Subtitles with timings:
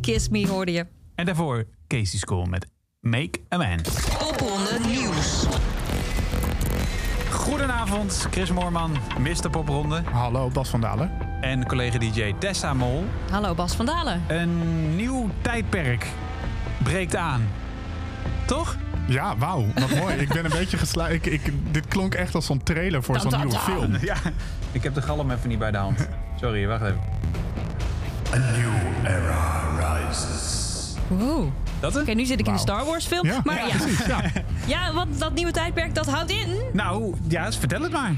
[0.00, 0.86] Kiss Me hoorde je.
[1.14, 2.66] En daarvoor Casey School met
[3.00, 3.80] Make a Man.
[4.18, 5.46] Popronde nieuws.
[7.30, 9.50] Goedenavond, Chris Moorman, Mr.
[9.50, 10.02] Popronde.
[10.12, 11.10] Hallo, Bas van Dalen.
[11.40, 13.04] En collega-dj Tessa Mol.
[13.30, 14.22] Hallo Bas van Dalen.
[14.28, 16.06] Een nieuw tijdperk
[16.82, 17.48] breekt aan.
[18.46, 18.76] Toch?
[19.06, 20.14] Ja, wauw, wat mooi.
[20.16, 20.78] Ik ben een beetje
[21.30, 23.96] ik, dit klonk echt als zo'n trailer voor zo'n nieuwe film.
[24.00, 24.16] Ja,
[24.72, 26.08] ik heb de galm even niet bij de hand.
[26.40, 27.00] Sorry, wacht even.
[28.34, 28.72] A new
[29.04, 29.67] era
[30.08, 30.66] rises.
[31.08, 31.38] Wow.
[31.40, 31.50] Oké,
[31.80, 32.14] Dat het?
[32.14, 32.58] nu zit ik in de.
[32.58, 33.26] Star Wars film.
[33.26, 34.06] Ja, maar ja, ja, precies.
[34.06, 34.22] Ja.
[34.74, 38.14] ja, wat dat nieuwe tijdperk dat houdt in Nou, ja, vertel het maar.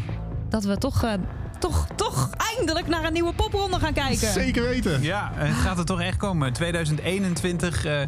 [0.49, 1.13] dat we toch, eh,
[1.59, 4.33] toch, toch eindelijk naar een nieuwe popronde gaan kijken.
[4.33, 5.03] Zeker weten.
[5.03, 6.53] Ja, eh, gaat het toch echt komen?
[6.53, 8.01] 2021 eh,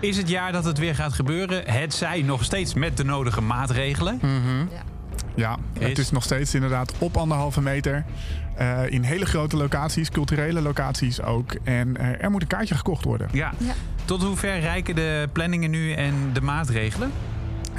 [0.00, 1.62] is het jaar dat het weer gaat gebeuren.
[1.70, 4.20] Het zij nog steeds met de nodige maatregelen.
[5.34, 8.04] Ja, het is nog steeds inderdaad op anderhalve meter.
[8.60, 11.52] Eh, in hele grote locaties, culturele locaties ook.
[11.64, 13.28] En eh, er moet een kaartje gekocht worden.
[13.32, 13.52] Ja.
[13.58, 13.72] Ja.
[14.04, 17.10] Tot hoever reiken de planningen nu en de maatregelen?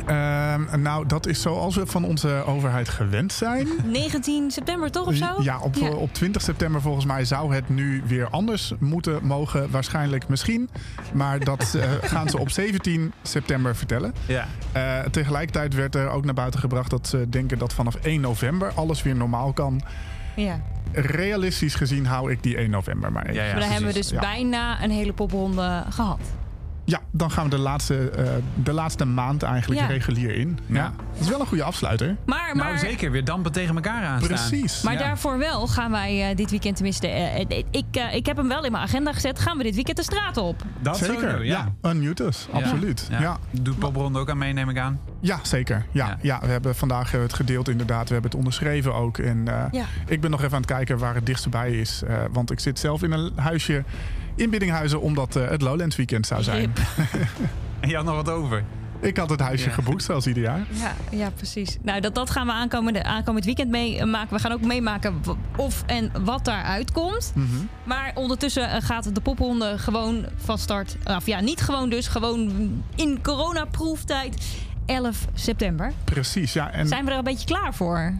[0.05, 3.67] Ehm, nou, dat is zoals we van onze overheid gewend zijn.
[3.85, 5.25] 19 september toch of zo?
[5.41, 5.89] Ja, op, Ja.
[5.89, 9.71] op 20 september volgens mij zou het nu weer anders moeten mogen.
[9.71, 10.69] Waarschijnlijk misschien.
[11.13, 14.13] Maar dat eh, gaan ze op 17 september vertellen.
[14.25, 14.47] Ja.
[14.71, 18.71] Eh, tegelijkertijd werd er ook naar buiten gebracht dat ze denken dat vanaf 1 november
[18.75, 19.81] alles weer normaal kan.
[20.35, 20.61] Ja.
[20.93, 23.35] Realistisch gezien hou ik die 1 november maar even.
[23.35, 23.51] Ja, ja.
[23.51, 24.19] maar dan hebben we dus Ja.
[24.19, 26.19] bijna een hele popronde gehad.
[26.91, 28.25] Ja, dan gaan we de laatste, eh,
[28.63, 29.87] de laatste maand eigenlijk Ja.
[29.87, 30.59] regulier in.
[30.65, 30.75] Ja.
[30.75, 30.93] Ja.
[31.13, 32.15] Dat is wel een goede afsluiter.
[32.25, 33.11] Maar, Nou, maar, zeker.
[33.11, 34.37] Weer dampen tegen elkaar aanstaan.
[34.37, 34.81] Precies.
[34.81, 34.99] maar Ja.
[34.99, 37.07] daarvoor wel gaan wij eh, dit weekend tenminste...
[37.07, 37.39] eh,
[37.71, 39.39] ik, ik heb hem wel in mijn agenda gezet.
[39.39, 40.63] Gaan we dit weekend de straat op?
[40.81, 41.73] Dat Zeker, ja.
[41.81, 42.59] Unmute us, Ja.
[42.59, 43.07] absoluut.
[43.09, 43.15] Ja.
[43.19, 43.21] Ja.
[43.23, 43.37] Ja.
[43.61, 44.99] Doet Popronde ook aan mee, neem ik aan.
[45.41, 45.85] zeker.
[45.91, 46.17] Ja, Ja.
[46.21, 46.39] ja.
[46.39, 48.07] we hebben vandaag het gedeeld inderdaad.
[48.07, 49.17] We hebben het onderschreven ook.
[49.17, 49.85] En eh, Ja.
[50.07, 52.01] ik ben nog even aan het kijken waar het dichtst bij is.
[52.07, 53.83] Eh, want ik zit zelf in een huisje
[54.41, 55.01] in Biddinghuizen...
[55.01, 56.73] omdat eh, het Lowlands weekend zou zijn.
[57.79, 58.63] En je had nog wat over.
[58.99, 59.73] Ik had het huisje Ja.
[59.73, 60.65] geboekt, zoals ieder jaar.
[60.69, 61.77] Ja, ja, precies.
[61.81, 64.35] Nou, dat, dat gaan we aankomende, aankomend weekend meemaken.
[64.35, 65.21] We gaan ook meemaken
[65.55, 67.31] of en wat daaruit komt.
[67.35, 67.47] Mhm.
[67.83, 70.95] Maar ondertussen eh, gaat de popronde gewoon van start.
[71.05, 72.07] Of ja, niet gewoon dus.
[72.07, 72.51] Gewoon
[72.95, 74.43] in coronaproeftijd.
[74.85, 75.91] 11 september.
[76.03, 76.71] Precies, ja.
[76.71, 78.13] En Zijn we er een beetje klaar voor?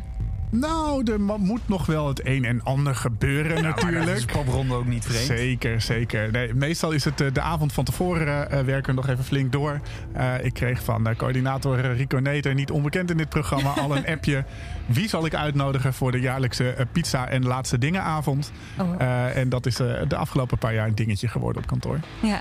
[0.51, 4.05] Nou, er mo- moet nog wel het een en ander gebeuren natuurlijk.
[4.05, 5.25] Dat is Popronde ook niet vreemd.
[5.39, 6.31] Zeker, zeker.
[6.31, 9.51] Nee, meestal is het eh, de avond van tevoren eh, werken we nog even flink
[9.51, 9.79] door.
[10.13, 14.07] Eh, ik kreeg van eh, coördinator Rico Neter, niet onbekend in dit programma, al een
[14.15, 14.43] appje.
[14.85, 18.51] Wie zal ik uitnodigen voor de jaarlijkse pizza en laatste dingenavond?
[18.79, 18.93] Oh.
[18.97, 21.99] Eh, en dat is eh, de afgelopen paar jaar een dingetje geworden op kantoor.
[22.19, 22.39] Ja.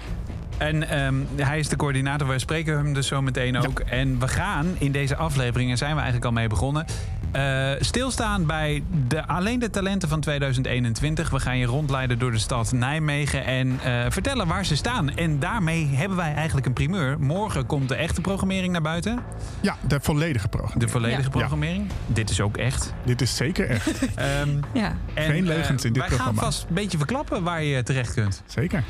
[0.58, 2.28] En ehm, hij is de coördinator.
[2.28, 3.80] We spreken hem dus zo meteen ook.
[3.80, 6.84] En we gaan in deze aflevering, en zijn we eigenlijk al mee begonnen...
[7.32, 11.30] eh, stilstaan bij de, alleen de talenten van 2021.
[11.30, 15.10] We gaan je rondleiden door de stad Nijmegen en eh, vertellen waar ze staan.
[15.16, 17.20] En daarmee hebben wij eigenlijk een primeur.
[17.20, 19.18] Morgen komt de echte programmering naar buiten.
[19.60, 20.78] Ja, de volledige programma.
[20.80, 21.28] De volledige Ja.
[21.28, 21.86] programmering.
[22.06, 22.92] Dit is ook echt.
[23.04, 23.88] Dit is zeker echt.
[24.14, 24.96] Ehm, Ja.
[25.14, 26.40] en, Geen leugens eh, in dit wij programma.
[26.40, 28.42] gaan vast een beetje verklappen waar je terecht kunt.
[28.46, 28.84] Zeker.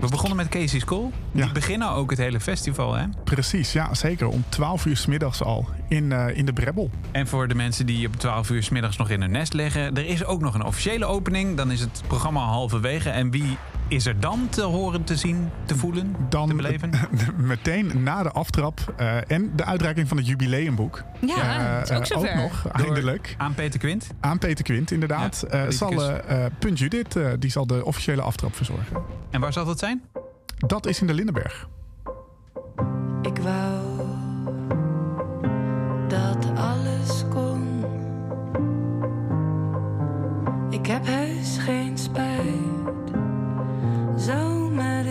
[0.00, 1.12] We begonnen met Casey School.
[1.32, 3.04] Die beginnen ook het hele festival, hè?
[3.24, 4.28] Precies, ja, zeker.
[4.28, 6.90] Om 12 uur 's middags al in, eh, in de Brebbel.
[7.10, 9.96] En voor de mensen die op 12 uur 's middags nog in hun nest liggen...
[9.96, 11.56] er is ook nog een officiële opening.
[11.56, 13.10] Dan is het programma al halverwege.
[13.10, 13.56] En wie
[13.88, 16.90] is er dan te horen, te zien, te voelen, Dan te beleven?
[17.36, 21.02] meteen na de aftrap eh, en de uitreiking van het jubileumboek.
[21.20, 22.36] Ja, Eh, het is ook eh, zover.
[22.36, 23.34] nog, eindelijk.
[23.38, 24.06] Aan Peter Quint.
[24.20, 25.44] Aan Peter Quint, inderdaad.
[25.50, 26.12] Ja, Eh, zal
[26.58, 28.96] Punt Judith, eh, die zal de officiële aftrap verzorgen.
[29.30, 30.02] En waar zal dat zijn?
[30.56, 31.68] Dat is in de Lindenberg.
[33.22, 33.89] Ik wou
[40.80, 43.12] Ik heb heus geen spijt.
[44.16, 45.06] Zomer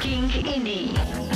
[0.00, 1.35] King Indie.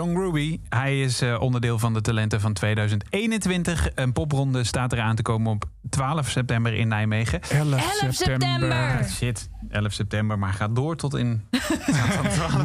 [0.00, 3.88] Young Ruby, hij is eh, onderdeel van de talenten van 2021.
[3.94, 7.40] Een popronde staat eraan te komen op 12 september in Nijmegen.
[7.42, 9.04] 11, 11 september.
[9.10, 11.48] Shit, 11 september, maar gaat door tot in...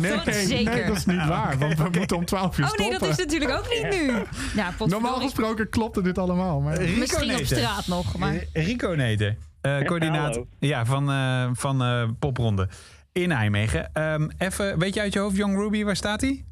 [0.02, 0.74] Nee, Dat is zeker.
[0.74, 3.08] nee, dat is niet waar, want we moeten om 12 uur Oh nee, stoppen.
[3.08, 4.12] dat is natuurlijk ook niet nu.
[4.62, 4.74] Ja.
[4.86, 6.62] Normaal gesproken klopte dit allemaal.
[6.62, 6.82] Maar...
[6.82, 8.36] Misschien op straat nog, maar...
[8.54, 10.48] Rico Neten, eh coördinator hallo.
[10.60, 12.68] ja, van, eh, van eh, popronde
[13.12, 13.90] in Nijmegen.
[13.94, 16.46] Ehm, even, weet je uit je hoofd, Young Ruby, waar staat hij?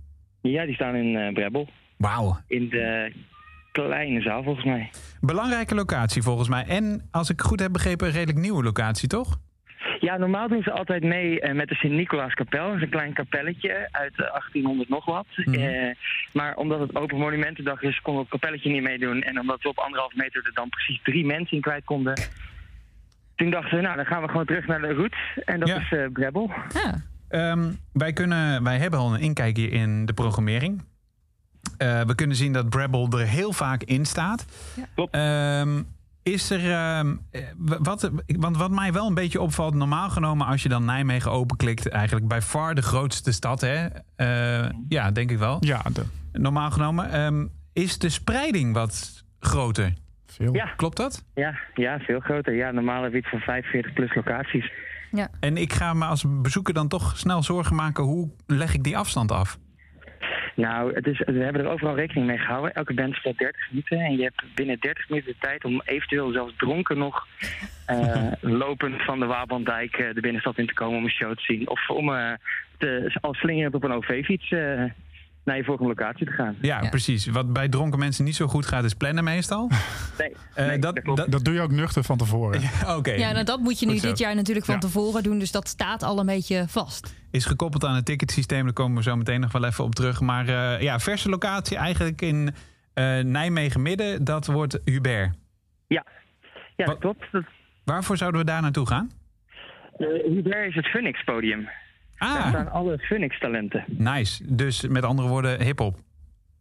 [0.51, 1.69] Ja, die staan in eh Brebbel.
[1.97, 3.11] Wauw, In de
[3.71, 4.89] kleine zaal volgens mij.
[5.21, 6.63] belangrijke locatie volgens mij.
[6.67, 9.37] En als ik goed heb begrepen, een redelijk nieuwe locatie, toch?
[9.99, 12.67] Ja, normaal doen ze altijd mee eh, met de Sint-Nicolaas-kapel.
[12.67, 15.25] Dat is een klein kapelletje uit eh, 1800 nog wat.
[15.35, 15.53] Mhm.
[15.53, 15.95] Eh,
[16.33, 19.21] maar omdat het Open Monumentendag is, kon het kapelletje niet meedoen.
[19.21, 22.21] En omdat we op anderhalf meter er dan precies drie mensen in kwijt konden...
[23.35, 25.17] Toen dachten we, nou, dan gaan we gewoon terug naar de roots.
[25.45, 25.75] En dat Ja.
[25.77, 26.51] is eh Brebbel.
[26.73, 27.01] Ja.
[27.33, 30.81] Ehm, wij, kunnen, wij hebben al een inkijkje in de programmering.
[31.77, 34.45] Eh, we kunnen zien dat Brabble er heel vaak in staat.
[34.75, 34.83] Ja.
[34.95, 35.13] Klopt.
[35.13, 35.81] Ehm,
[36.23, 36.71] is er.
[36.71, 40.85] ehm, eh, wat, want wat mij wel een beetje opvalt, normaal genomen, als je dan
[40.85, 43.85] Nijmegen openklikt, eigenlijk bij far de grootste stad, hè?
[44.15, 45.57] Eh, ja, denk ik wel.
[45.59, 47.11] Ja, de, Normaal genomen.
[47.11, 49.93] ehm, is de spreiding wat groter?
[50.25, 50.53] veel.
[50.53, 50.65] Ja.
[50.75, 51.25] Klopt dat?
[51.33, 52.53] Ja, ja, veel groter.
[52.55, 54.71] Ja, normaal heb je iets van 45 plus locaties.
[55.39, 58.97] En ik ga me als bezoeker dan toch snel zorgen maken, hoe leg ik die
[58.97, 59.57] afstand af?
[60.55, 62.73] Nou, het is, we hebben er overal rekening mee gehouden.
[62.73, 63.99] Elke band speelt 30 minuten.
[63.99, 67.27] En je hebt binnen 30 minuten de tijd om eventueel zelfs dronken nog
[67.85, 71.43] eh, lopend van de Wabandijk eh, de binnenstad in te komen om een show te
[71.43, 71.69] zien.
[71.69, 72.31] Of om eh,
[72.77, 74.83] te, al slingerend op een OV-fiets eh,
[75.43, 76.55] naar je volgende locatie te gaan.
[76.61, 76.89] Ja, Ja.
[76.89, 77.25] precies.
[77.25, 79.69] Wat bij dronken mensen niet zo goed gaat, is plannen meestal.
[80.17, 82.61] Nee, Eh, nee, dat, dat doe je ook nuchter van tevoren.
[82.97, 83.11] Oké.
[83.11, 84.81] Ja, nou, dat moet je nu dit jaar natuurlijk van Ja.
[84.81, 85.39] tevoren doen.
[85.39, 87.15] Dus dat staat al een beetje vast.
[87.31, 88.63] Is gekoppeld aan het ticketsysteem.
[88.63, 90.21] Daar komen we zo meteen nog wel even op terug.
[90.21, 92.55] Maar eh, ja, verse locatie eigenlijk in
[92.93, 94.23] eh, Nijmegen Midden.
[94.23, 95.35] Dat wordt Hubert.
[95.87, 96.05] Ja,
[96.75, 97.31] Wat- dat klopt.
[97.31, 97.43] Dat,
[97.83, 99.11] Waarvoor zouden we daar naartoe gaan?
[100.27, 101.63] Hubert is het Phoenix-podium.
[101.63, 101.82] Daar
[102.23, 103.83] Ah, staan alle Phoenix-talenten.
[103.87, 104.55] nice.
[104.55, 105.95] Dus met andere woorden, hip-hop.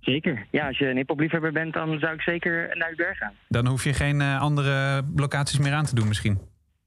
[0.01, 0.47] Zeker.
[0.51, 3.33] Ja, als je een hip-hop-liefhebber bent, dan zou ik zeker naar Hubert gaan.
[3.49, 6.39] Dan hoef je geen eh, andere locaties meer aan te doen, misschien.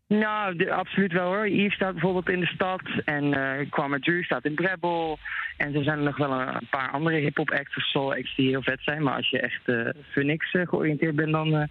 [0.08, 1.50] Nou, de- absoluut wel hoor.
[1.50, 5.18] Yves staat bijvoorbeeld in de stad en eh Kwamadru staat in Brebbel.
[5.58, 8.50] En er zijn er nog wel een, paar andere hip-hop acts of soul acts die
[8.50, 9.04] heel vet zijn.
[9.04, 11.68] Maar als je echt eh Phoenix georiënteerd bent, dan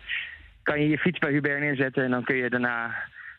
[0.62, 2.05] kan je je fiets bij Hubert neerzetten.
[2.05, 2.95] En dan kun je daarna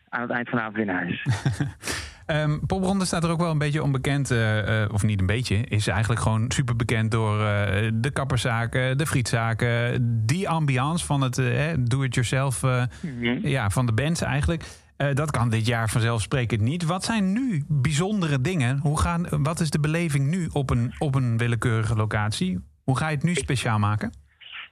[0.08, 1.22] aan het eind van de avond weer naar huis.
[2.26, 5.56] Ehm, Popronde staat er ook wel een beetje onbekend, eh, eh, of niet een beetje,
[5.56, 11.38] is eigenlijk gewoon super bekend door eh, de kapperszaken, de frietzaken, die ambiance van het
[11.38, 13.46] eh, do-it-yourself, Mhm.
[13.48, 14.64] ja, van de bands eigenlijk.
[15.12, 16.84] Dat kan dit jaar vanzelfsprekend niet.
[16.84, 18.78] Wat zijn nu bijzondere dingen?
[18.78, 22.58] Hoe gaan, wat is de beleving nu op een, op een willekeurige locatie?
[22.84, 24.12] Hoe ga je het nu speciaal maken?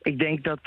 [0.02, 0.60] Ik denk dat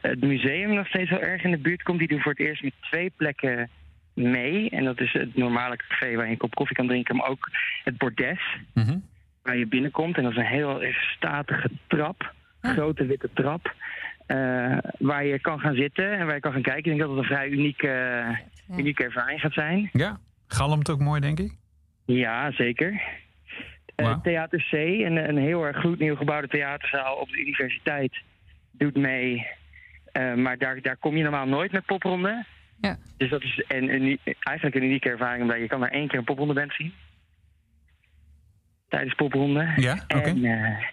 [0.00, 1.98] het museum nog steeds wel erg in de buurt komt.
[1.98, 3.70] Die doen voor het eerst met twee plekken
[4.14, 4.70] mee.
[4.70, 7.48] En dat is het normale café waar je een kop koffie kan drinken, maar ook
[7.84, 8.40] het bordes.
[8.74, 8.98] Mhm.
[9.42, 10.16] waar je binnenkomt.
[10.16, 10.82] En dat is een heel
[11.16, 12.32] statige trap.
[12.60, 13.74] Grote witte trap.
[14.26, 16.92] eh, waar je kan gaan zitten en waar je kan gaan kijken.
[16.92, 18.24] Ik denk dat het een vrij unieke,
[18.76, 19.88] unieke ervaring gaat zijn.
[19.92, 21.52] Ja, galmt ook mooi, denk ik.
[22.04, 23.02] Ja, zeker.
[23.94, 24.20] Eh, Wauw.
[24.20, 28.22] Theater C, een, een heel erg gloednieuw gebouwde theaterzaal op de universiteit,
[28.72, 29.46] doet mee.
[30.12, 32.44] Eh, maar daar, daar kom je normaal nooit met popronde.
[32.84, 32.96] Ja.
[33.16, 36.24] Dus dat is een, eigenlijk een unieke ervaring, omdat je kan maar één keer een
[36.24, 36.92] popronde zien.
[38.88, 39.72] Tijdens popronde.
[39.76, 40.28] Ja, oké.
[40.28, 40.84] En, eh,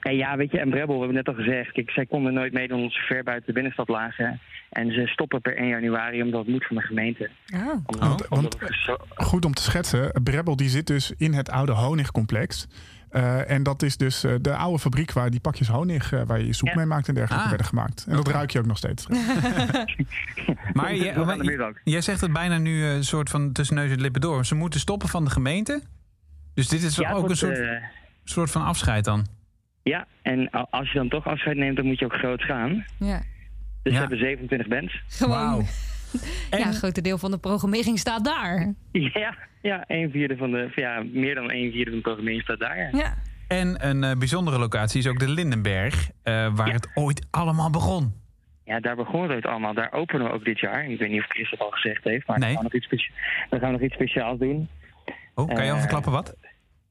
[0.00, 2.52] en ja, weet je, en Brebbel, we hebben net al gezegd, kijk, zij konden nooit
[2.52, 4.40] meedoen omdat ze ver buiten de binnenstad lagen.
[4.70, 7.30] En ze stoppen per 1 januari omdat het moet van de gemeente.
[7.54, 7.60] Oh.
[7.86, 10.22] Omdat, Want- omdat want- het zo, Goed om te schetsen.
[10.22, 12.66] Brebbel die zit dus in het oude honigcomplex.
[13.16, 16.38] Eh, en dat is dus eh, de oude fabriek waar die pakjes honing, eh, waar
[16.38, 16.74] je je soep Ja.
[16.74, 17.48] mee maakt en dergelijke, Ah.
[17.50, 18.04] werden gemaakt.
[18.08, 19.06] En dat ruik je ook nog steeds.
[20.72, 20.94] Maar
[21.84, 24.44] jij, zegt het bijna nu een soort van tussen neus en lippen door.
[24.46, 25.82] Ze moeten stoppen van de gemeente.
[26.54, 27.60] Dus dit is Ja, ook een soort,
[28.24, 29.26] soort van afscheid dan.
[29.82, 32.84] ja, en als je dan toch afscheid neemt, dan moet je ook groot gaan.
[32.98, 33.18] Ja.
[33.82, 33.92] Dus Ja.
[33.92, 35.02] we hebben 27 bands.
[35.08, 35.66] Gewoon.
[36.50, 38.74] Ja, En- een grote deel van de programmering staat daar.
[38.92, 42.58] Ja, ja, een vierde van de, ja, meer dan een vierde van de programmering staat
[42.60, 42.76] daar.
[42.78, 42.88] ja.
[42.92, 43.14] Ja.
[43.48, 46.72] En een eh, bijzondere locatie is ook de Lindenberg, eh, waar Ja.
[46.72, 48.14] het ooit allemaal begon.
[48.64, 49.74] Ja, daar begonnen we het allemaal.
[49.74, 50.84] Daar openen we ook dit jaar.
[50.90, 52.48] Ik weet niet of Chris dat al gezegd heeft, maar Nee.
[52.48, 52.88] we, gaan nog iets
[53.50, 54.68] we gaan nog iets speciaals doen.
[55.34, 56.34] Oh, kan je al Eh, verklappen wat?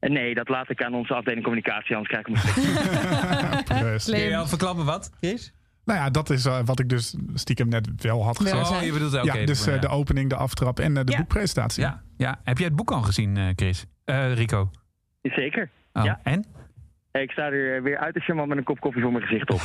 [0.00, 3.94] Nee, dat laat ik aan onze afdeling communicatie, anders krijg ik hem.
[4.04, 5.52] Kun je al verklappen wat, Chris?
[5.86, 8.70] Nou ja, dat is eh, wat ik dus stiekem net wel had gezegd.
[8.70, 11.18] Oh, je bedoelt ja, dus eh, de opening, de aftrap en eh, de Ja.
[11.18, 11.82] boekpresentatie.
[11.82, 12.40] ja, ja.
[12.44, 13.86] Heb jij het boek al gezien, eh, Chris?
[14.04, 14.70] Eh, Rico?
[15.22, 15.70] Zeker.
[15.92, 16.20] Oh, Ja.
[16.22, 16.44] En?
[17.12, 19.60] Ik sta er weer uit de charmant met een kop koffie voor mijn gezicht op.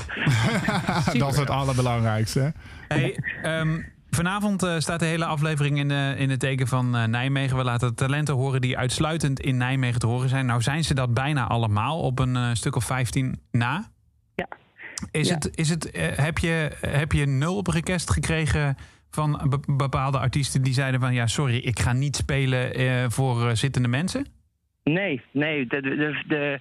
[1.19, 2.53] dat is het allerbelangrijkste.
[2.87, 7.03] Hey, ehm, vanavond eh, staat de hele aflevering in, eh, in het teken van eh,
[7.05, 7.57] Nijmegen.
[7.57, 10.45] We laten talenten horen die uitsluitend in Nijmegen te horen zijn.
[10.45, 13.89] Nou zijn ze dat bijna allemaal op een stuk of 15 na.
[15.11, 15.33] Is Ja.
[15.33, 18.75] Het, is het, eh, heb, je, heb je nul op request gekregen
[19.11, 21.13] van be- bepaalde artiesten die zeiden van...
[21.13, 24.25] ja, sorry, ik ga niet spelen eh, voor eh, zittende mensen?
[24.83, 25.67] Nee, nee.
[25.67, 26.59] De, de, de, de-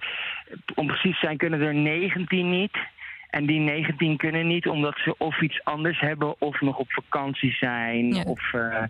[0.75, 2.77] om precies te zijn kunnen er 19 niet.
[3.29, 7.51] En die 19 kunnen niet omdat ze of iets anders hebben of nog op vakantie
[7.51, 8.13] zijn.
[8.13, 8.23] Ja.
[8.23, 8.83] Of eh,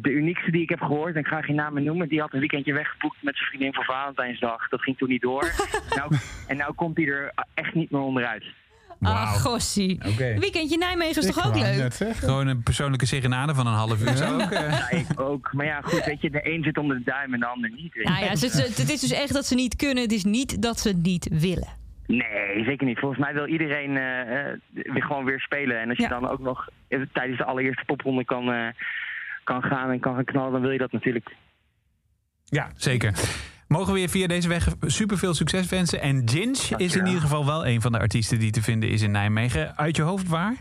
[0.00, 2.38] de uniekste die ik heb gehoord, en ik ga geen namen noemen, die had een
[2.38, 4.68] weekendje weggeboekt met zijn vriendin voor Valentijnsdag.
[4.68, 5.52] Dat ging toen niet door.
[5.96, 6.16] nou,
[6.48, 8.44] en nou komt hij er echt niet meer onderuit.
[9.02, 10.00] Ah, gossie.
[10.16, 11.76] Weekendje Nijmegen is Ik toch ook leuk?
[11.76, 12.04] net.
[12.16, 14.16] Gewoon een persoonlijke serenade van een half uur.
[14.16, 15.52] Zou ook, Ja, ik ook.
[15.52, 17.94] Maar ja, goed, weet je, de een zit onder de duim en de ander niet.
[17.94, 18.10] weet je.
[18.12, 20.02] Nou ja, ze- ze- het is dus echt dat ze niet kunnen.
[20.02, 21.68] Het is niet dat ze niet willen.
[22.06, 22.98] Nee, zeker niet.
[22.98, 25.80] Volgens mij wil iedereen eh, eh, weer gewoon weer spelen.
[25.80, 26.08] En als je Ja.
[26.08, 28.66] dan ook nog eh, tijdens de allereerste popronde kan, eh,
[29.44, 31.30] kan gaan en kan gaan knallen, dan wil je dat natuurlijk.
[32.44, 33.12] Ja, zeker.
[33.72, 36.00] Mogen we je via deze weg super veel succes wensen.
[36.00, 39.02] En Ginge is in ieder geval wel een van de artiesten die te vinden is
[39.02, 39.76] in Nijmegen.
[39.78, 40.54] Uit je hoofd waar?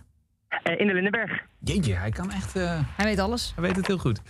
[0.64, 1.32] Eh, in de Lindenberg.
[1.60, 2.56] Jeetje, hij kan echt.
[2.56, 3.52] eh, Hij weet alles.
[3.56, 4.22] hij weet het heel goed.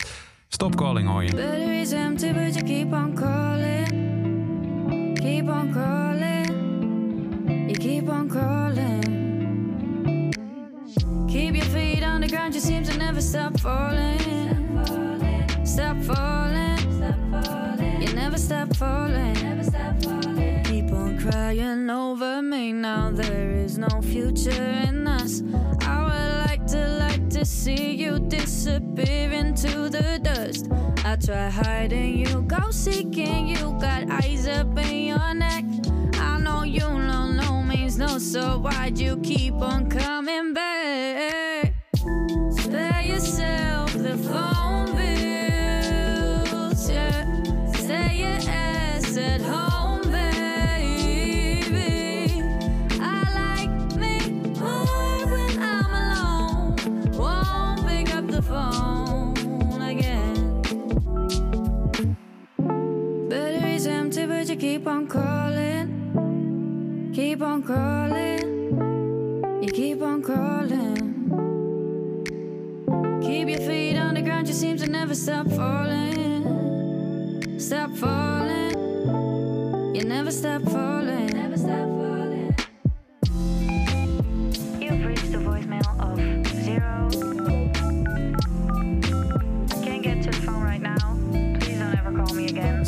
[0.48, 1.36] Stop calling hoor je.
[1.36, 3.89] Better is empty, but you keep on calling.
[5.20, 6.48] Keep on calling.
[7.48, 9.04] You keep on calling.
[11.28, 14.20] Keep your feet on the ground, you seem to never stop falling.
[15.63, 16.61] Stop falling.
[18.42, 19.34] Stop falling.
[19.34, 20.64] Never stop falling.
[20.64, 22.74] Keep on crying over me.
[22.74, 25.44] Now there is no future in us.
[25.82, 30.68] I would like to like to see you disappear into the dust.
[31.06, 33.78] I try hiding you, go seeking you.
[33.80, 35.64] Got eyes up in your neck.
[36.16, 41.74] I know you know no means no, so why'd you keep on coming back?
[42.50, 44.51] Spare yourself the phone
[64.52, 65.88] you keep on calling.
[67.16, 69.64] Keep on calling.
[69.64, 70.98] You keep on calling.
[73.22, 76.20] Keep your feet on the ground, you seem to never stop falling.
[77.60, 78.76] Stop falling.
[79.96, 81.28] You never stop falling.
[81.28, 82.11] Never stop falling.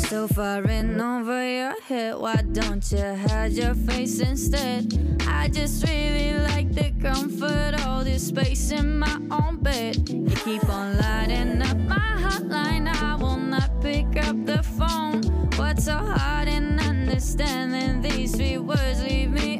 [0.08, 4.92] So far in over your head, why don't you hide your face instead?
[5.26, 10.08] I just really like the comfort, all this space in my own bed.
[10.08, 15.22] You keep on lighting up my hotline, I will not pick up the phone.
[15.56, 19.02] What's so hard in understanding these three words?
[19.02, 19.53] Leave me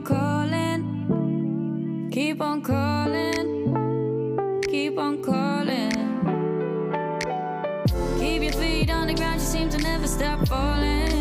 [0.00, 0.82] on calling.
[2.10, 4.60] Keep on calling.
[4.68, 5.90] Keep on calling.
[8.18, 11.19] Keep your feet on the ground, you seem to never stop falling.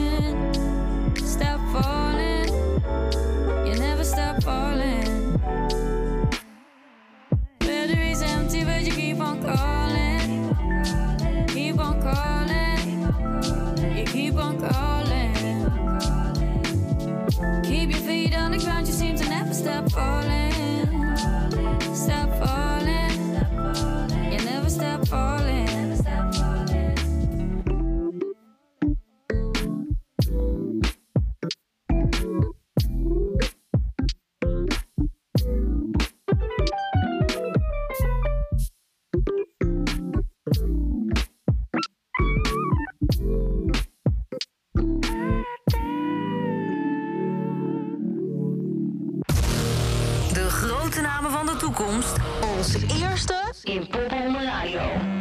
[19.89, 20.38] Falling.
[54.49, 55.18] Pop Radio.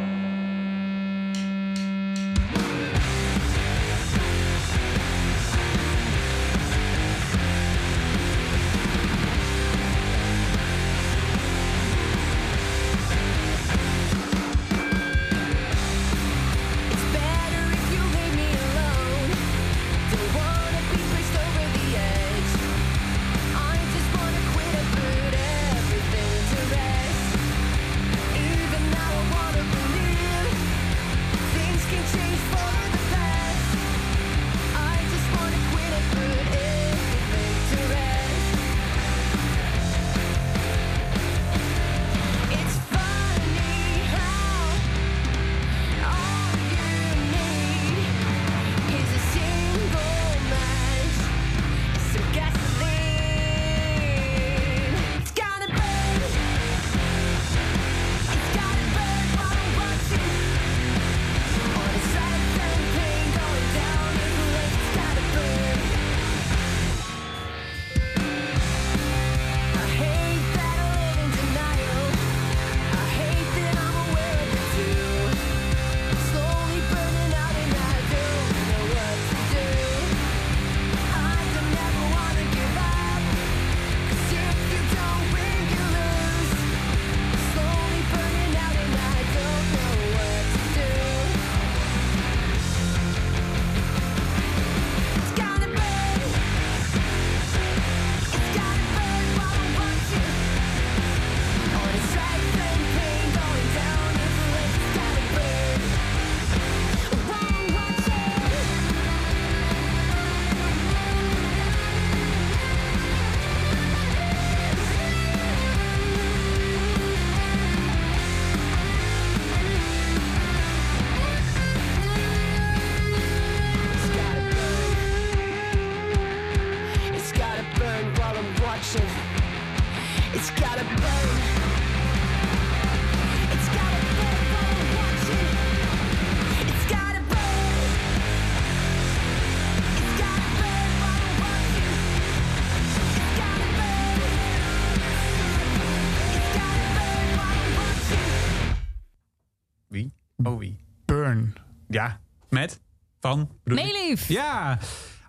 [153.37, 153.73] Je?
[153.73, 154.27] Meelief.
[154.27, 154.77] Ja,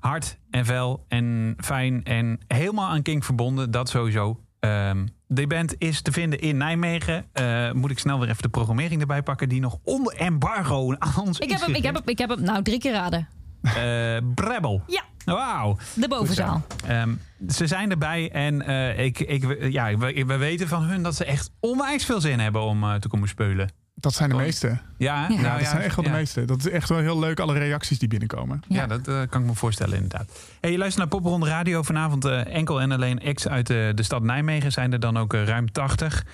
[0.00, 3.70] hard en fel en fijn en helemaal aan Kink verbonden.
[3.70, 4.40] Dat sowieso.
[4.60, 7.24] Ehm de band is te vinden in Nijmegen.
[7.32, 9.48] Eh, moet ik snel weer even de programmering erbij pakken...
[9.48, 12.42] die nog onder embargo aan ons Ik heb hem, ik heb hem, ik heb hem
[12.42, 13.28] nou drie keer raden.
[13.62, 14.82] Eh, Brebbel.
[14.86, 15.76] Ja, Wauw.
[15.94, 16.62] de bovenzaal.
[16.86, 17.14] Ehm,
[17.48, 21.24] ze zijn erbij en eh, ik, ik, ja, we, we weten van hun dat ze
[21.24, 23.70] echt onwijs veel zin hebben om te komen spelen.
[24.00, 24.40] Dat zijn de Oh.
[24.40, 24.68] meeste.
[24.96, 26.10] Ja, Ja, nou dat zijn echt wel ja.
[26.10, 26.44] de meeste.
[26.44, 28.62] Dat is echt wel heel leuk, alle reacties die binnenkomen.
[28.68, 28.86] Ja, Ja.
[28.86, 30.30] dat eh, kan ik me voorstellen inderdaad.
[30.60, 31.82] Hey, je luistert naar Popronde Radio.
[31.82, 34.72] Vanavond eh, enkel en alleen ex uit de, de stad Nijmegen.
[34.72, 36.24] Zijn er dan ook eh, ruim 80.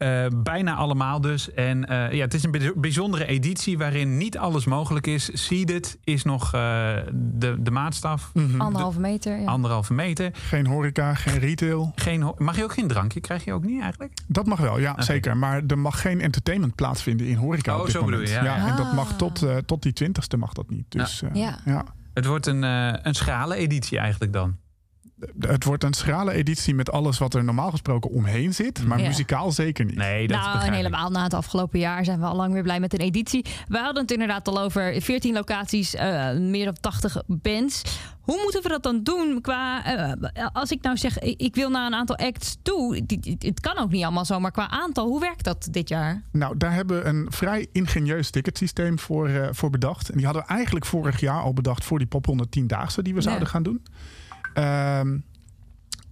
[0.00, 1.52] Eh, bijna allemaal dus.
[1.52, 5.30] En eh, ja, het is een bij- bijzondere editie waarin niet alles mogelijk is.
[5.32, 8.30] Seeded is nog eh, de, de maatstaf.
[8.34, 8.60] Mhm.
[8.60, 9.38] Anderhalve meter.
[9.40, 9.46] Ja.
[9.46, 10.30] Anderhalve meter.
[10.32, 11.92] Geen horeca, geen retail.
[11.94, 13.20] Geen, ho- mag je ook geen drankje?
[13.20, 14.12] Krijg je ook niet eigenlijk?
[14.26, 15.36] Dat mag wel, ja, zeker.
[15.36, 18.68] Maar er mag geen entertainment plaatsvinden in horeca Oh, op dit zo bedoel je, ja.
[18.68, 19.16] en dat mag Ah.
[19.16, 20.84] tot, eh, tot die twintigste mag dat niet.
[20.88, 21.58] Dus eh, Ja.
[21.64, 21.84] ja.
[22.14, 24.56] Het wordt een, eh, een schrale editie eigenlijk dan.
[25.38, 28.86] Het wordt een schrale editie met alles wat er normaal gesproken omheen zit.
[28.86, 29.06] Maar Ja.
[29.06, 29.96] muzikaal zeker niet.
[29.96, 32.80] Nee, dat nou, en helemaal na het afgelopen jaar zijn we al lang weer blij
[32.80, 33.44] met een editie.
[33.68, 37.82] We hadden het inderdaad al over 14 locaties, eh, meer dan 80 bands.
[38.20, 39.84] Hoe moeten we dat dan doen qua...
[39.84, 43.02] eh, als ik nou zeg, ik wil naar een aantal acts toe.
[43.38, 46.22] Het kan ook niet allemaal zo, maar qua aantal, hoe werkt dat dit jaar?
[46.32, 50.08] Nou, daar hebben we een vrij ingenieus ticketsysteem voor, eh, voor bedacht.
[50.10, 53.20] En die hadden we eigenlijk vorig jaar al bedacht voor die Popronde 10-daagse die we
[53.20, 53.26] Ja.
[53.26, 53.82] zouden gaan doen.
[54.54, 55.18] Ehm,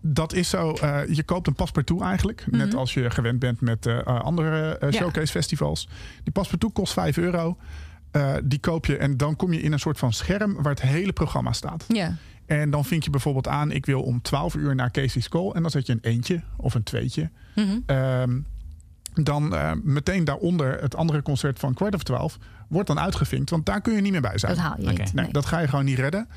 [0.01, 2.45] dat is zo, eh, je koopt een paspartout eigenlijk.
[2.51, 4.91] Net als je gewend bent met eh, eh, andere Ja.
[4.91, 5.89] showcase festivals.
[6.23, 7.57] Die paspartout kost 5 euro.
[8.45, 11.13] Die koop je en dan kom je in een soort van scherm waar het hele
[11.13, 11.85] programma staat.
[11.89, 12.17] Ja.
[12.47, 15.51] En dan vind je bijvoorbeeld aan, ik wil om 12 uur naar Casey's Call.
[15.51, 17.31] En dan zet je een eentje of een tweetje.
[17.55, 17.79] Mhm.
[17.87, 18.41] Ehm,
[19.15, 23.51] dan meteen daaronder het andere concert van kwart of twaalf wordt dan uitgevinkt.
[23.51, 24.55] Want daar kun je niet meer bij zijn.
[24.55, 25.13] Dat haal je niet.
[25.15, 26.29] Nee, dat ga je gewoon niet redden.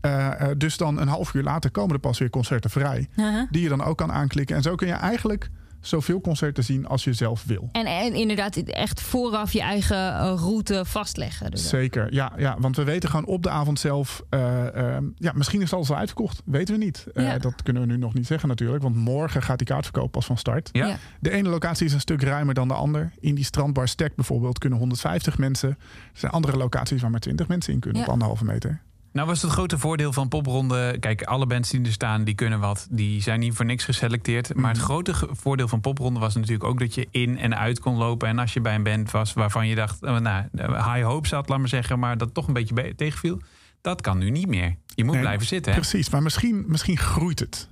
[0.00, 3.08] Eh, eh, dus dan een half uur later komen er pas weer concerten vrij.
[3.16, 3.42] Uh-huh.
[3.50, 4.56] Die je dan ook kan aanklikken.
[4.56, 7.68] En zo kun je eigenlijk zoveel concerten zien als je zelf wil.
[7.72, 11.50] En, en inderdaad, echt vooraf je eigen eh, route vastleggen.
[11.50, 12.56] Dus Zeker, ja, ja.
[12.58, 14.22] Want we weten gewoon op de avond zelf...
[14.30, 16.42] eh, ehm, ja, misschien is alles al uitverkocht.
[16.44, 17.06] Weten we niet.
[17.14, 17.38] Eh, Ja.
[17.38, 18.82] Dat kunnen we nu nog niet zeggen natuurlijk.
[18.82, 20.68] Want morgen gaat die kaartverkoop pas van start.
[20.72, 20.86] Ja.
[20.86, 20.96] Ja.
[21.20, 23.12] De ene locatie is een stuk ruimer dan de ander.
[23.20, 25.68] In die strandbar Stek bijvoorbeeld kunnen 150 mensen.
[25.68, 25.76] Er
[26.12, 28.06] zijn andere locaties waar maar 20 mensen in kunnen Ja.
[28.06, 28.80] op anderhalve meter.
[29.12, 30.96] Nou was het grote voordeel van popronde...
[31.00, 32.86] Kijk, alle bands die er staan, die kunnen wat.
[32.90, 34.54] Die zijn niet voor niks geselecteerd.
[34.54, 36.78] Maar het grote ge- voordeel van popronde was natuurlijk ook...
[36.78, 38.28] dat je in en uit kon lopen.
[38.28, 40.02] En als je bij een band was waarvan je dacht...
[40.02, 40.44] eh, nou,
[40.74, 41.98] high hope zat, laat maar zeggen...
[41.98, 43.40] maar dat toch een beetje be- tegenviel...
[43.80, 44.76] dat kan nu niet meer.
[44.94, 45.78] Je moet Nee, blijven zitten, hè?
[45.78, 47.68] Precies, maar misschien, misschien groeit het.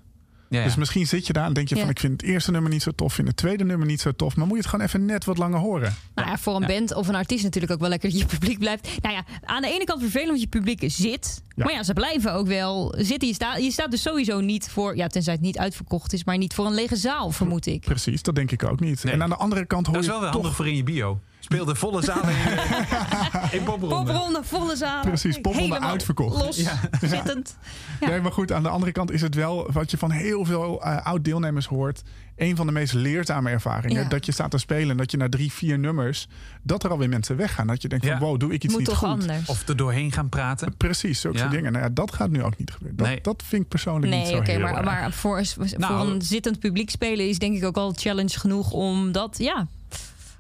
[0.49, 0.65] Ja, ja.
[0.65, 1.81] Dus misschien zit je daar en denk je Ja.
[1.81, 1.91] van...
[1.91, 4.37] ik vind het eerste nummer niet zo tof, vind het tweede nummer niet zo tof.
[4.37, 5.95] Maar moet je het gewoon even net wat langer horen.
[6.15, 6.67] Nou ja, voor een Ja.
[6.67, 8.89] band of een artiest natuurlijk ook wel lekker dat je publiek blijft.
[9.03, 11.43] Nou ja, aan de ene kant vervelend want je publiek zit.
[11.57, 11.65] Ja.
[11.65, 13.29] Maar ja, ze blijven ook wel zitten.
[13.29, 16.39] Je staat, je staat dus sowieso niet voor, ja, tenzij het niet uitverkocht is, maar
[16.39, 17.81] niet voor een lege zaal, vermoed ik.
[17.81, 19.05] Precies, dat denk ik ook niet.
[19.05, 19.13] Nee.
[19.15, 20.41] En aan de andere kant hoor dat is je wel weer toch...
[20.41, 21.21] handig voor in je bio.
[21.47, 24.13] Speel de volle zalen in, in popronde.
[24.13, 25.03] Popronde, volle zaal.
[25.03, 26.45] Precies, popronde Helemaal uitverkocht.
[26.45, 26.57] Los,
[27.01, 27.57] zittend.
[28.01, 28.09] Ja.
[28.09, 30.83] Nee, maar goed, aan de andere kant is het wel wat je van heel veel
[30.83, 32.03] eh, oud-deelnemers hoort.
[32.37, 34.03] Een van de meest leerzame ervaringen.
[34.03, 34.09] Ja.
[34.09, 36.29] Dat je staat te spelen en dat je na drie, vier nummers.
[36.63, 37.67] dat er alweer mensen weggaan.
[37.67, 38.19] Dat je denkt: Ja.
[38.19, 39.09] van wow, doe ik iets Moet niet toch goed?
[39.09, 39.49] anders.
[39.49, 40.77] Of er doorheen gaan praten.
[40.77, 41.43] Precies, zulke Ja.
[41.43, 41.73] soort dingen.
[41.73, 42.97] Nou ja, dat gaat nu ook niet gebeuren.
[42.97, 43.19] Dat, Nee.
[43.23, 44.85] dat vind ik persoonlijk niet Nee, zo oké, heel maar, erg.
[44.85, 48.71] maar voor, voor Nou, een zittend publiek spelen is denk ik ook al challenge genoeg
[48.71, 49.67] om dat, ja,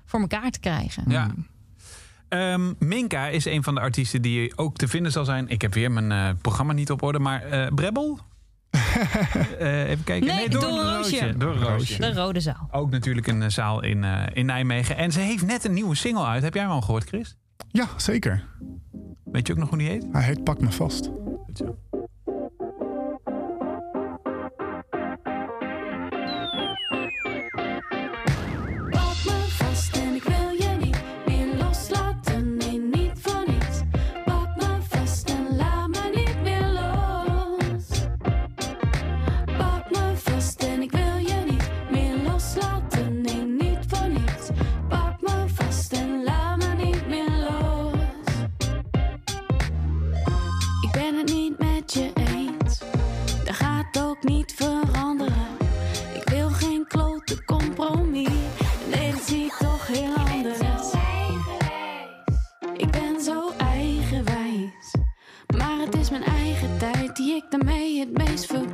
[0.06, 1.04] voor elkaar te krijgen.
[1.08, 1.30] Ja.
[2.28, 5.48] Ehm, Minka is een van de artiesten die ook te vinden zal zijn.
[5.48, 8.18] Ik heb weer mijn eh, programma niet op orde, maar eh Brebbel?
[9.58, 10.26] Eh, even kijken.
[10.26, 11.34] Nee, door een roosje.
[11.36, 12.00] Door een roosje.
[12.00, 12.68] De Rode Zaal.
[12.70, 14.96] Ook natuurlijk een zaal in, eh, in Nijmegen.
[14.96, 16.42] En ze heeft net een nieuwe single uit.
[16.42, 17.36] Heb jij hem al gehoord, Chris?
[17.68, 18.44] Ja, zeker.
[19.24, 20.06] Weet je ook nog hoe die heet?
[20.12, 21.10] Hij heet Pak me vast.
[21.44, 21.78] Goed zo.
[67.36, 68.65] Ik daarmee het meest verklooi.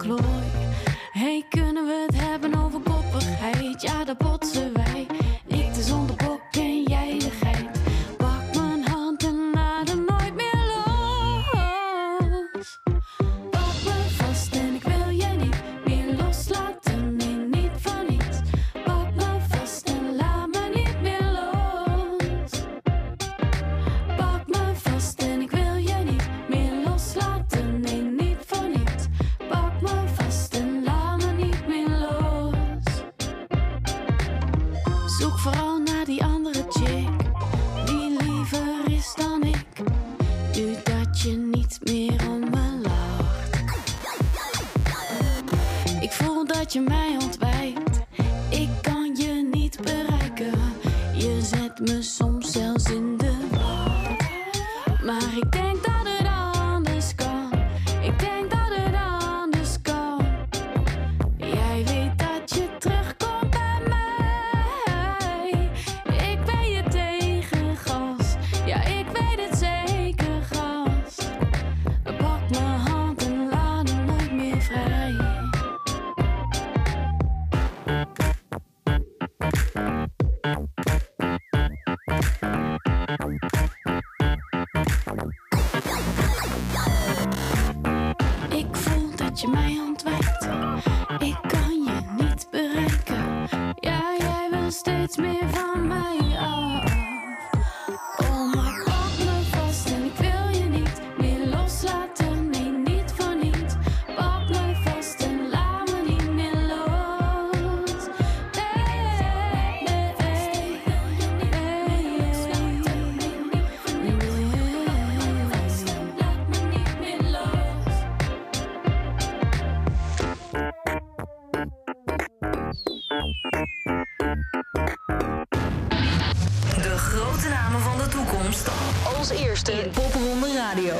[129.23, 130.95] als eerste in Popronde Radio.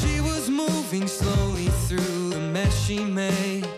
[0.00, 3.73] She was moving slowly through the mess she made.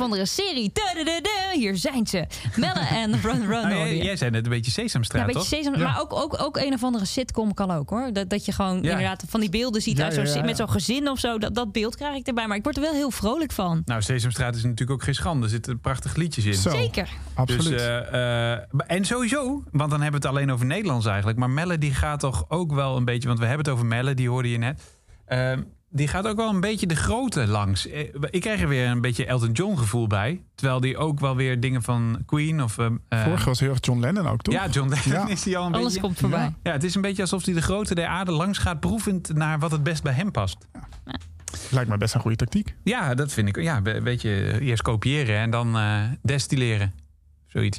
[0.00, 0.72] of de serie.
[1.52, 2.26] Hier zijn ze.
[2.56, 3.58] Melle en Run Run.
[3.70, 5.78] Nou, jij, jij net een beetje Sesamstraat, ja, een beetje Sesam.
[5.78, 8.12] Maar ook, ook, ook een of andere sitcom kan ook, hoor.
[8.12, 11.18] Dat, dat je gewoon inderdaad van die beelden ziet uit zo, met zo'n gezin of
[11.18, 11.38] zo.
[11.38, 12.46] Dat, dat beeld krijg ik erbij.
[12.46, 13.82] Maar ik word er wel heel vrolijk van.
[13.84, 15.44] Nou, Sesamstraat is natuurlijk ook geen schande.
[15.44, 16.54] Er zitten prachtige liedjes in.
[16.54, 17.08] Zeker.
[17.34, 17.68] Absoluut.
[17.68, 21.38] Dus, eh, eh, en sowieso, want dan hebben we het alleen over Nederlands eigenlijk.
[21.38, 23.28] Maar Melle die gaat toch ook wel een beetje...
[23.28, 24.82] Want we hebben het over Melle, die hoorde je net.
[25.26, 25.62] Ehm,
[25.92, 27.86] die gaat ook wel een beetje de grote langs.
[27.88, 30.40] Eh, Ik krijg er weer een beetje Elton John gevoel bij.
[30.54, 32.78] Terwijl die ook wel weer dingen van Queen of...
[32.78, 34.54] eh, eh, Vorige was heel erg John Lennon ook, toch?
[34.54, 35.28] Ja, John Lennon Ja.
[35.28, 36.00] is die al een Alles beetje...
[36.00, 36.54] komt voorbij.
[36.62, 39.58] Ja, het is een beetje alsof hij de grootte der aarde langs gaat proevend naar
[39.58, 40.56] wat het best bij hem past.
[41.70, 42.74] Lijkt me best een goede tactiek.
[42.84, 43.62] Ja, dat vind ik.
[43.62, 46.92] Ja, een beetje eerst kopiëren en dan eh, destilleren.
[47.46, 47.78] Zoiets.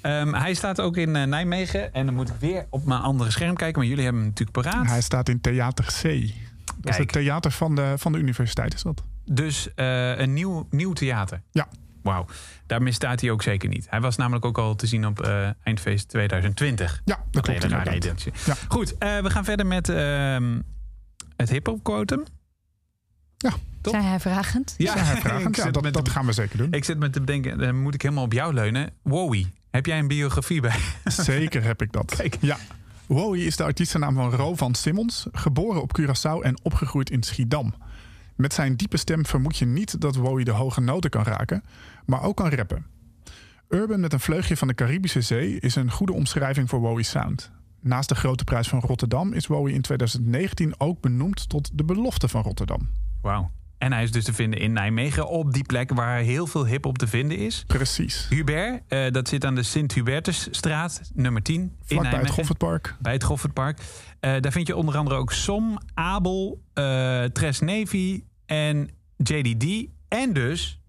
[0.00, 1.94] Ehm, hij staat ook in Nijmegen.
[1.94, 3.78] En dan moet ik weer op mijn andere scherm kijken.
[3.78, 4.86] Maar jullie hebben hem natuurlijk paraat.
[4.86, 6.30] Hij staat in Theater C.
[6.76, 9.02] Dat is het theater van de, van de universiteit, is dat?
[9.24, 11.42] Dus eh, een nieuw, nieuw theater.
[11.50, 11.68] Ja.
[12.02, 12.26] Wauw.
[12.66, 13.86] Daar misstaat hij ook zeker niet.
[13.90, 17.02] Hij was namelijk ook al te zien op eh, Eindfeest 2020.
[17.04, 18.24] Ja, dat klopt een hele rare inderdaad.
[18.44, 18.54] Ja.
[18.68, 20.60] Goed, eh, we gaan verder met ehm,
[21.36, 22.24] het hip-hop quotum.
[23.80, 23.92] Top.
[23.94, 24.74] Zei hij vragend?
[24.76, 25.46] Ja, hij vraagt.
[25.48, 26.72] ik Ja, zit dat, met dat gaan we zeker doen.
[26.72, 28.90] Ik zit me te bedenken, dan moet ik helemaal op jou leunen.
[29.02, 30.78] Wowie, heb jij een biografie bij?
[31.04, 32.14] Zeker heb ik dat.
[32.16, 32.36] Kijk.
[32.40, 32.56] Ja.
[33.06, 37.74] Wowie is de artiestennaam van Ro van Simmons, geboren op Curaçao en opgegroeid in Schiedam.
[38.36, 41.62] Met zijn diepe stem vermoed je niet dat Wowie de hoge noten kan raken,
[42.06, 42.86] maar ook kan rappen.
[43.68, 47.50] Urban met een vleugje van de Caribische Zee is een goede omschrijving voor Wowie's sound.
[47.80, 52.28] Naast de Grote Prijs van Rotterdam is Wowie in 2019 ook benoemd tot de belofte
[52.28, 52.88] van Rotterdam.
[53.20, 53.50] Wauw.
[53.84, 56.98] En hij is dus te vinden in Nijmegen, op die plek waar heel veel hip-hop
[56.98, 57.64] te vinden is.
[57.66, 58.26] Precies.
[58.28, 61.60] Hubert, eh, dat zit aan de Sint-Hubertusstraat, nummer 10.
[61.60, 62.34] in Vlak bij het Nijmegen.
[62.34, 62.96] Goffertpark.
[63.00, 63.80] Bij het Goffertpark.
[64.20, 69.86] Eh, daar vind je onder andere ook Som, Abel, eh Tres Navy en JDD.
[70.08, 70.80] En dus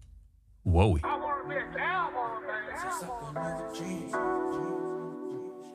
[0.62, 1.04] Wowie.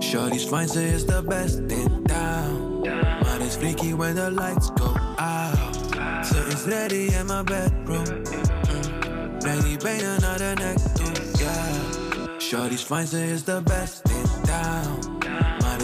[0.00, 2.80] Shorty's fine, ze is the best in town.
[3.22, 6.26] Maar is freaky when the lights go out.
[6.26, 8.04] Ze is ready in my bedroom.
[8.04, 9.38] Mm.
[9.38, 12.38] Breng die benen naar de nek toe, yeah.
[12.38, 15.11] Shorty's fine, ze is the best in town.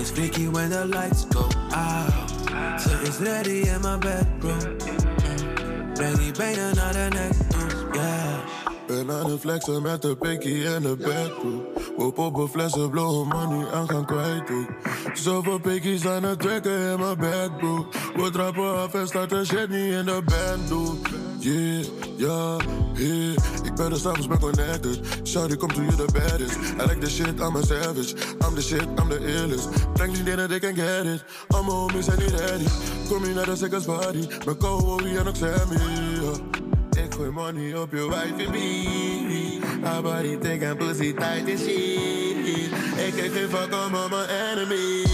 [0.09, 2.81] Maar is freaky when the lights go out.
[2.81, 4.59] Ze is ready in my bedroom.
[4.59, 5.95] Mm.
[5.95, 8.38] Breng die benen naar de nek toe, yeah.
[8.89, 11.63] Ben aan het flexen met de pikkie in de bedroom.
[11.97, 14.69] We poppen flessen, blowen money en gaan kwijt ook.
[15.15, 17.87] Zoveel pikkies aan het trekken in mijn bro.
[18.17, 21.27] We trappen af en starten shit niet in de band, dude.
[21.39, 21.85] Yeah,
[22.17, 22.57] ja,
[22.95, 23.37] yeah.
[23.63, 25.01] Ik ben er s'avonds ben connected.
[25.25, 26.57] Shawty, come to you the baddest.
[26.57, 28.15] I like the shit, I'm a savage.
[28.47, 29.69] I'm the shit, I'm the illest.
[29.93, 31.25] Breng die dingen, they can get it.
[31.49, 32.67] All my homies zijn niet ready.
[33.09, 34.27] Kom je naar de seconds party.
[34.47, 35.77] Met Cody en ook Sammy,
[36.21, 36.78] yeah.
[37.19, 39.85] Gooi money op je wife beat.
[39.85, 42.73] Haar body thick en pussy tight as shit.
[43.15, 45.05] Geef fuck op mijn enemy.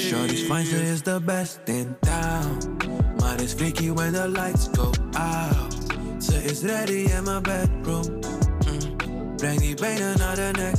[0.00, 2.76] Shorty's fine, ze is the best in town.
[3.18, 5.76] Maar is freaky when the lights go out.
[6.18, 8.20] Ze is ready in my bedroom.
[8.66, 9.36] Mm.
[9.36, 10.74] Breng die benen naar de nek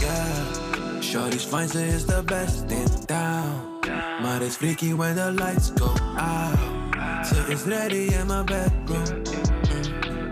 [0.00, 1.02] yeah.
[1.02, 3.78] Shorty's fine, ze is the best in town.
[4.22, 7.26] Maar is freaky when the lights go out.
[7.26, 9.29] Ze is ready in my bedroom.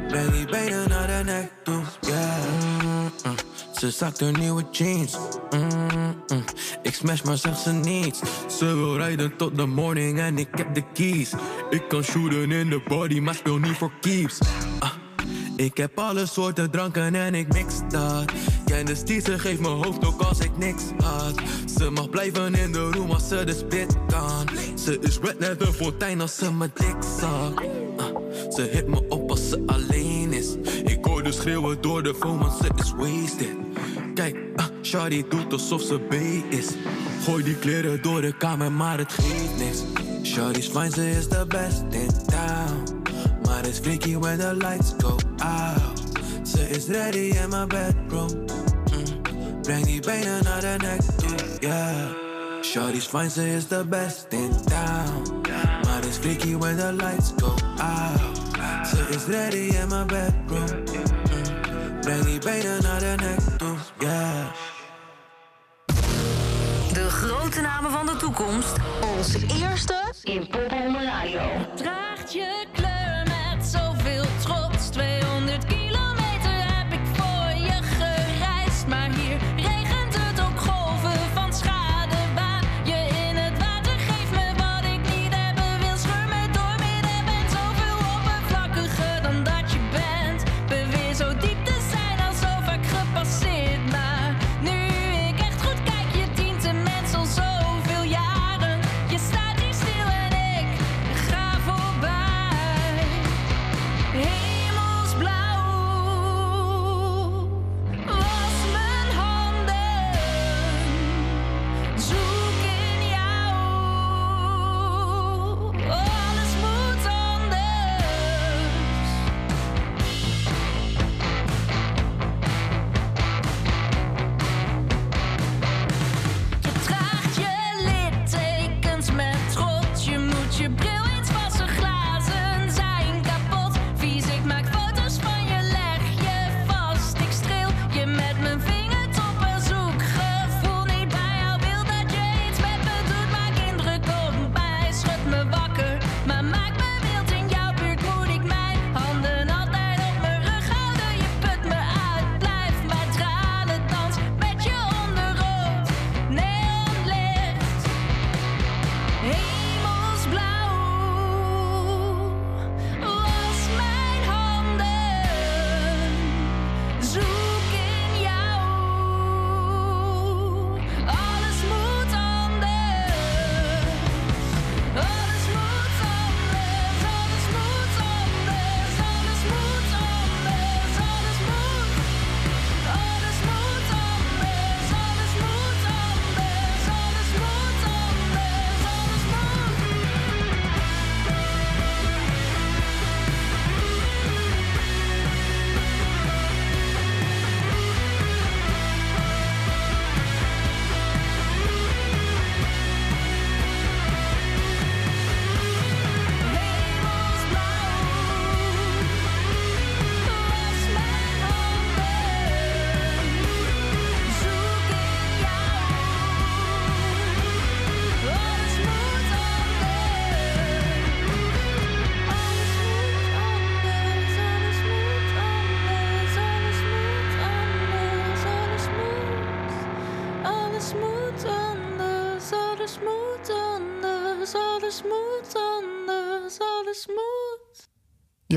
[0.08, 0.14] Mm.
[0.14, 3.32] Breng die benen naar de nek toe, yeah.
[3.78, 5.16] Ze zakt nieuwe jeans.
[5.50, 6.44] Mm-mm.
[6.82, 8.20] Ik smash maar zegt ze niets.
[8.58, 11.32] Ze wil rijden tot de morning en ik heb de keys.
[11.70, 14.38] Ik kan shooten in de body, maar speel niet voor keeps.
[14.78, 14.92] Ah.
[15.56, 18.32] Ik heb alle soorten dranken en ik mix dat.
[19.24, 21.40] Ze geeft mijn hoofd ook als ik niks had.
[21.78, 24.48] Ze mag blijven in de room als ze de spit kan.
[24.84, 27.52] Ze is red net een fontein als ze me dik zag.
[27.96, 28.16] Ah,
[28.50, 30.56] Ze hit me op ze alleen is.
[30.84, 33.56] Ik hoor de schreeuwen door de phone, want ze is wasted.
[34.14, 36.12] Kijk, ah, Shawty doet alsof ze B
[36.52, 36.66] is.
[37.24, 39.82] Gooi die kleren door de kamer, maar het geeft niks.
[40.22, 43.02] Shawty's fine, ze is the best in town.
[43.44, 46.02] Maar it's freaky when the lights go out.
[46.42, 48.30] Ze is ready in my bedroom.
[48.30, 49.62] Mm.
[49.62, 52.10] Breng die benen naar de nek toe, yeah.
[52.62, 55.40] Shawty's fine, ze is the best in town.
[55.82, 58.37] Maar it's freaky when the lights go out.
[59.10, 60.84] Is ready in my bedroom.
[60.84, 62.00] Mm.
[62.00, 64.46] Breng die benen naar de nek toe, yeah.
[66.92, 68.76] De grote namen van de toekomst.
[69.16, 71.40] Onze eerste in Pop Radio.
[71.74, 72.87] Draagt je kleur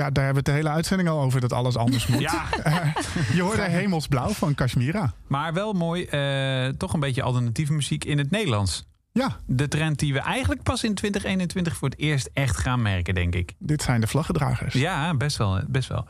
[0.02, 2.20] Ja, daar hebben we het de hele uitzending al over dat alles anders moet.
[2.32, 2.44] Ja.
[3.34, 5.14] Je hoorde Hemelsblauw van Kashmira.
[5.28, 8.86] Maar wel mooi, eh, toch een beetje alternatieve muziek in het Nederlands.
[9.12, 9.38] Ja.
[9.46, 13.36] De trend die we eigenlijk pas in 2021 voor het eerst echt gaan merken, denk
[13.36, 13.54] ik.
[13.60, 14.74] Dit zijn de vlaggedragers.
[14.74, 15.62] Ja, best wel.
[15.68, 16.08] Best wel.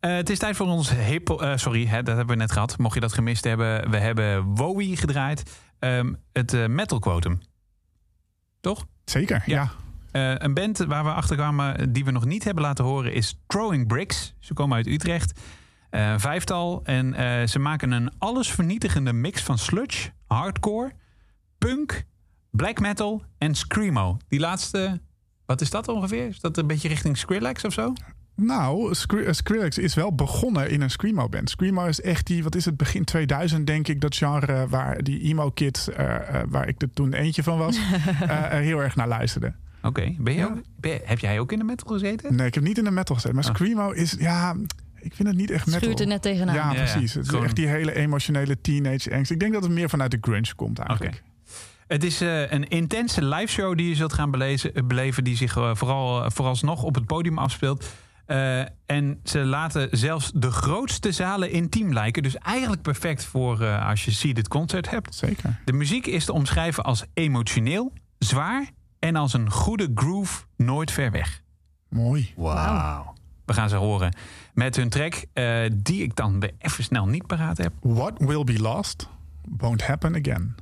[0.00, 1.30] Eh, het is tijd voor ons hip.
[1.30, 2.78] eh, sorry, hè, dat hebben we net gehad.
[2.78, 5.42] Mocht je dat gemist hebben, we hebben Wowie gedraaid.
[5.78, 7.40] Ehm, het eh, Metal Quotum.
[8.60, 8.86] Toch?
[9.04, 9.70] Zeker, ja.
[10.18, 13.40] Eh, een band waar we achter kwamen die we nog niet hebben laten horen is
[13.46, 14.34] Throwing Bricks.
[14.38, 15.40] Ze komen uit Utrecht.
[15.90, 16.80] Eh, een vijftal.
[16.84, 20.92] En eh, ze maken een allesvernietigende mix van sludge, hardcore,
[21.58, 22.04] punk,
[22.50, 24.16] black metal en screamo.
[24.28, 25.00] Die laatste,
[25.46, 26.26] wat is dat ongeveer?
[26.26, 27.92] Is dat een beetje richting Skrillex of zo?
[28.34, 31.50] Nou, Skri- eh, Skrillex is wel begonnen in een Screamo-band.
[31.50, 35.20] Screamo is echt die, wat is het, begin 2000 denk ik, dat genre waar die
[35.20, 37.76] emo-kids, eh, eh, waar ik er toen eentje van was,
[38.20, 39.54] eh, heel erg naar luisterde.
[39.82, 42.34] Oké, ben je ook- ben je- heb jij ook in de metal gezeten?
[42.34, 43.54] Nee, ik heb niet in de metal gezeten, maar Ah.
[43.54, 44.56] Screamo is, ja,
[45.00, 45.80] ik vind het niet echt metal.
[45.80, 46.54] Schuurt er net tegenaan.
[46.54, 46.90] Ja, Ja, ja.
[46.92, 47.14] precies.
[47.14, 49.30] Het is echt die hele emotionele teenage angst.
[49.30, 51.22] Ik denk dat het meer vanuit de grunge komt eigenlijk.
[51.86, 55.70] Het is eh, een intense liveshow die je zult gaan belezen, beleven, die zich eh,
[55.74, 57.88] vooral eh, vooralsnog op het podium afspeelt.
[58.26, 62.22] Eh, en ze laten zelfs de grootste zalen intiem lijken.
[62.22, 65.14] Dus eigenlijk perfect voor eh, als je ziet het concert hebt.
[65.14, 65.60] Zeker.
[65.64, 71.10] De muziek is te omschrijven als emotioneel, zwaar en als een goede groove nooit ver
[71.10, 71.42] weg.
[71.88, 72.32] Mooi.
[72.36, 73.14] Wauw.
[73.44, 74.16] We gaan ze horen
[74.54, 77.72] met hun track, eh, die ik dan weer even snel niet paraat heb.
[77.80, 79.08] What will be lost
[79.58, 80.54] won't happen again.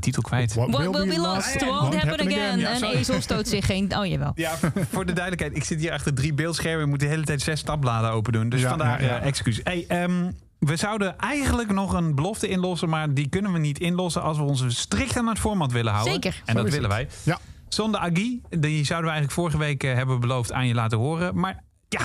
[0.00, 0.54] Die titel kwijt.
[0.54, 2.58] What will be lost won't happen again.
[2.58, 2.96] Ja, sorry.
[2.96, 3.96] ezel stoot zich geen...
[3.96, 4.32] Oh, jawel.
[4.34, 4.56] Ja,
[4.90, 5.56] voor de duidelijkheid.
[5.56, 6.82] Ik zit hier achter drie beeldschermen.
[6.84, 8.48] Ik moet de hele tijd zes tabbladen open doen.
[8.48, 9.20] Dus Ja, vandaar ja, ja.
[9.20, 9.60] eh, excuus.
[9.64, 12.88] Hey, ehm, we zouden eigenlijk nog een belofte inlossen.
[12.88, 16.12] Maar die kunnen we niet inlossen als we ons strikt aan het format willen houden.
[16.12, 16.42] Zeker.
[16.44, 17.08] En dat willen wij.
[17.22, 17.38] Ja.
[17.68, 21.38] Zonder Agi, die zouden we eigenlijk vorige week eh, hebben beloofd aan je laten horen.
[21.38, 22.00] Maar ja,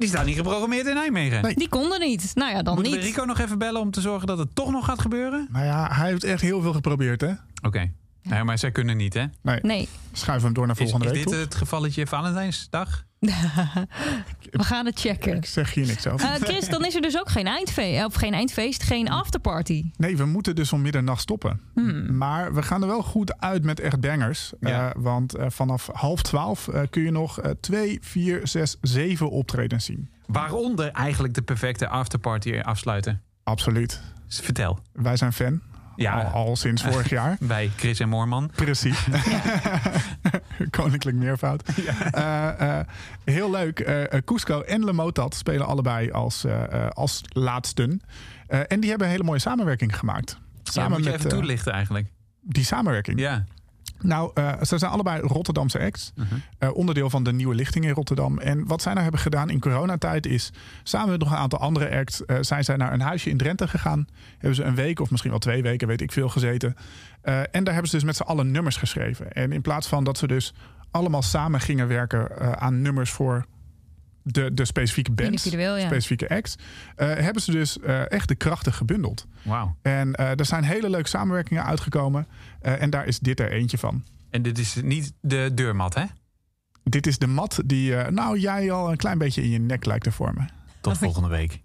[0.00, 1.42] die staat niet geprogrammeerd in Nijmegen.
[1.42, 1.54] Nee.
[1.54, 2.30] Die konden niet.
[2.34, 3.02] Nou ja, dan Moeten niet.
[3.02, 5.48] Rico nog even bellen om te zorgen dat het toch nog gaat gebeuren?
[5.50, 7.32] Nou ja, hij heeft echt heel veel geprobeerd, hè?
[7.62, 7.90] Oké.
[8.22, 9.24] Ja, maar zij kunnen niet, hè?
[9.42, 9.58] Nee.
[9.62, 9.88] Nee.
[10.12, 11.42] Schuiven hem door naar Is, volgende is week, dit toch?
[11.42, 13.04] het gevalletje Valentijnsdag?
[14.50, 15.36] We gaan het checken.
[15.36, 16.28] Ik zeg hier niks over.
[16.28, 18.04] Eh, Chris, dan is er dus ook geen eindfeest.
[18.04, 19.90] Of geen eindfeest, geen afterparty.
[19.96, 21.60] Nee, we moeten dus om middernacht stoppen.
[21.74, 22.16] Hmm.
[22.16, 24.52] Maar we gaan er wel goed uit met echt bangers.
[24.60, 24.88] Ja.
[24.88, 29.30] Eh, want eh, vanaf half twaalf eh, kun je nog eh, twee, vier, zes, zeven
[29.30, 30.08] optredens zien.
[30.26, 33.20] Waaronder eigenlijk de perfecte afterparty afsluiten.
[33.42, 34.00] Absoluut.
[34.26, 34.78] Dus Vertel.
[34.92, 35.60] Wij zijn fan.
[36.02, 36.22] Ja.
[36.22, 37.36] Al, al sinds vorig jaar.
[37.40, 38.50] Wij, Chris en Moorman.
[38.54, 39.06] Precies.
[40.70, 41.62] Koninklijk meervoud.
[42.12, 42.86] Eh, eh,
[43.24, 43.80] heel leuk.
[43.80, 46.44] Eh, Cusco en Le Motat spelen allebei als,
[46.88, 48.02] als laatsten.
[48.46, 50.38] En die hebben een hele mooie samenwerking gemaakt.
[50.62, 52.06] Ja, Samen moet je met even toelichten eigenlijk.
[52.40, 53.20] die samenwerking.
[53.20, 53.44] Ja.
[54.02, 56.12] Nou, eh, ze zijn allebei Rotterdamse acts.
[56.14, 56.26] Mhm.
[56.58, 58.38] Eh, onderdeel van de Nieuwe Lichting in Rotterdam.
[58.38, 60.52] En wat zij nou hebben gedaan in coronatijd is...
[60.82, 62.24] samen met nog een aantal andere acts...
[62.24, 64.06] eh, zijn zij naar een huisje in Drenthe gegaan.
[64.32, 66.76] Hebben ze een week of misschien wel twee weken, weet ik veel, gezeten.
[67.22, 69.32] En daar hebben ze dus met z'n allen nummers geschreven.
[69.32, 70.54] En in plaats van dat ze dus
[70.90, 72.58] allemaal samen gingen werken...
[72.60, 73.46] aan nummers voor
[74.32, 75.78] de, de specifieke bands, ja.
[75.86, 76.56] specifieke acts...
[76.96, 79.26] eh, hebben ze dus eh, echt de krachten gebundeld.
[79.42, 79.76] Wauw.
[79.82, 82.26] En eh, er zijn hele leuke samenwerkingen uitgekomen.
[82.60, 84.04] eh, en daar is dit er eentje van.
[84.30, 86.04] En dit is niet de deurmat, hè?
[86.84, 90.04] Dit is de mat die nou jij al een klein beetje in je nek lijkt
[90.04, 90.48] te vormen.
[90.80, 91.60] Tot volgende week.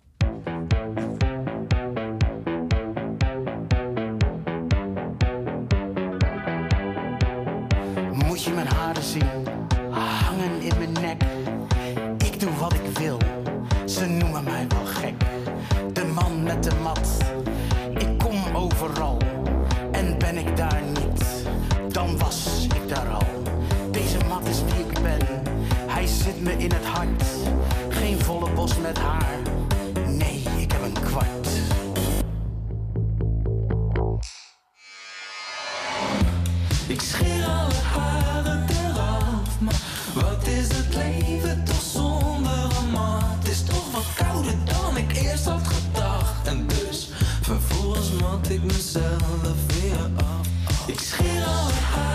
[8.14, 9.24] Moet je mijn haren zien,
[50.88, 52.15] Ik schiet al.